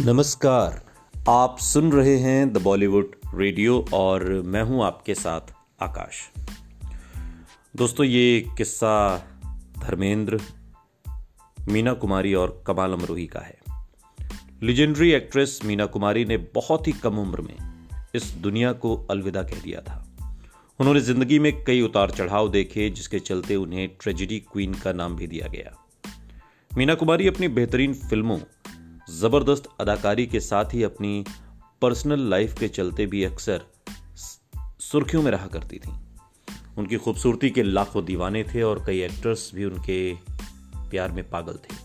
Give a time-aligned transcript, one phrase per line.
[0.00, 0.82] नमस्कार।
[1.28, 5.40] आप सुन रहे हैं द बॉलीवुड रेडियो और मैं हूँ आपके साथ
[5.82, 6.14] आकाश।
[7.76, 9.18] दोस्तों, ये किस्सा
[9.78, 10.40] धर्मेंद्र,
[11.68, 13.58] मीना कुमारी और कमाल अमरोही का है।
[14.62, 17.56] लिजेंडरी एक्ट्रेस मीना कुमारी ने बहुत ही कम उम्र में
[18.14, 20.16] इस दुनिया को अलविदा कह दिया था।
[20.80, 25.26] उन्होंने ज़िंदगी में कई उतार चढ़ाव देखे, जिसके चलते उन्हें ट्रेजिडी क्वीन का नाम भी
[25.26, 25.84] दिया गया।
[26.76, 28.38] मीना कुमारी अपनी बेहतरीन फ़िल्मों
[29.10, 31.24] ज़बरदस्त अदाकारी के साथ ही अपनी
[31.82, 33.62] पर्सनल लाइफ के चलते भी अक्सर
[34.80, 35.92] सुर्खियों में रहा करती थी।
[36.78, 40.14] उनकी खूबसूरती के लाखों दीवाने थे और कई एक्टर्स भी उनके
[40.90, 41.76] प्यार में पागल थे।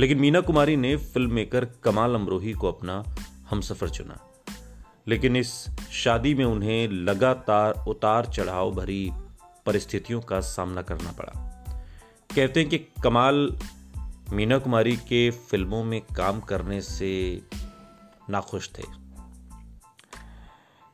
[0.00, 3.04] लेकिन मीना कुमारी ने फ़िल्म मेकर कमाल अमरोही को अपना
[3.50, 4.20] हमसफर चुना।
[5.08, 9.10] लेकिन इस शादी में उन्हें लगातार उतार चढ़ाव भरी
[9.66, 11.32] परिस्थितियों का सामना करना पड़ा।
[12.36, 13.58] कहते हैं कि कमाल
[14.32, 17.42] मीना कुमारी के फ़िल्मों में काम करने से
[18.30, 18.82] नाखुश थे।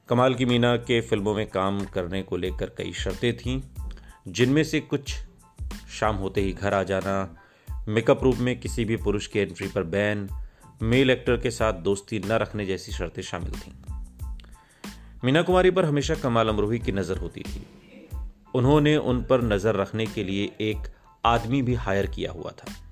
[0.09, 3.63] कमाल की मीना के फ़िल्मों में काम करने को लेकर कई शर्तें थीं,
[4.29, 5.15] जिनमें से कुछ
[5.91, 7.37] शाम होते ही घर आ जाना,
[7.89, 10.29] मेकअप रूप में किसी भी पुरुष की एंट्री पर बैन
[10.83, 13.73] मेल एक्टर के साथ दोस्ती न रखने जैसी शर्तें शामिल थीं।
[15.25, 17.67] मीना कुमारी पर हमेशा कमाल अमरोही की नज़र होती थी।
[18.55, 20.79] उन्होंने उन पर नज़र रखने के लिए एक
[21.25, 22.90] आदमी भी हायर किया हुआ था।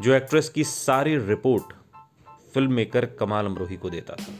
[0.00, 1.64] जो एक्ट्रेस की सारी रिपोर्ट
[2.54, 4.32] फ़िल्म मेकर कमाल अमरोही को देता था।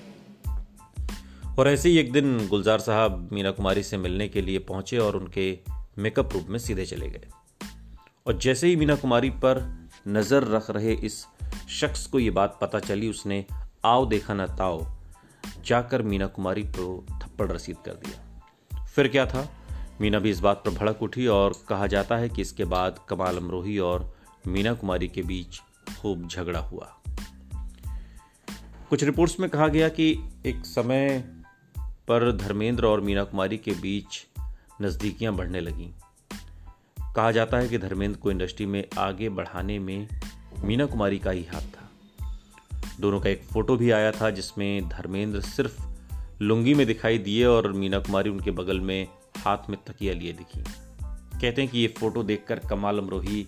[1.58, 5.16] और ऐसे ही एक दिन गुलजार साहब मीना कुमारी से मिलने के लिए पहुँचे और
[5.16, 5.58] उनके
[5.98, 7.28] मेकअप रूप में सीधे चले गए।
[8.26, 11.26] और जैसे ही मीना कुमारी पर नज़र रख रहे इस
[11.68, 13.46] शख्स को यह बात पता चली, उसने
[13.84, 14.86] आओ देखा ना ताओ,
[15.64, 18.46] जाकर मीना कुमारी को थप्पड़ रसीद कर दिया।
[18.84, 19.48] फिर क्या था?
[20.00, 23.36] मीना भी इस बात पर भड़क उठी और कहा जाता है कि इसके बाद कमाल
[23.36, 25.60] अमरोही और मीना कुमारी के बीच
[26.00, 26.96] खूब झगड़ा हुआ।
[28.90, 31.24] कुछ रिपोर्ट्स में कहा गया कि एक समय
[32.08, 34.26] पर धर्मेंद्र और मीना कुमारी के बीच
[34.82, 35.92] नज़दीकियाँ बढ़ने लगीं।
[37.14, 40.08] कहा जाता है कि धर्मेंद्र को इंडस्ट्री में आगे बढ़ाने में
[40.64, 41.90] मीना कुमारी का ही हाथ था।
[43.00, 45.82] दोनों का एक फ़ोटो भी आया था जिसमें धर्मेंद्र सिर्फ़
[46.42, 50.64] लुंगी में दिखाई दिए और मीना कुमारी उनके बगल में हाथ में तकिया लिए दिखी।
[51.40, 53.46] कहते हैं कि ये फ़ोटो देखकर कमाल अमरोही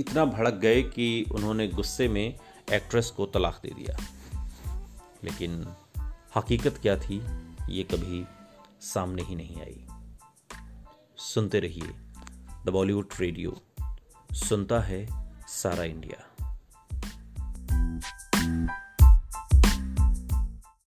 [0.00, 2.38] इतना भड़क गए कि उन्होंने गुस्से में
[2.72, 3.96] एक्ट्रेस को तलाक दे दिया।
[5.24, 5.68] लेकिन
[6.36, 7.22] हकीकत क्या थी,
[7.68, 8.26] ये कभी
[8.80, 9.86] सामने ही नहीं आई।
[11.16, 11.94] सुनते रहिए
[12.66, 13.62] द बॉलीवुड रेडियो।
[14.32, 16.29] सुनता है सारा इंडिया।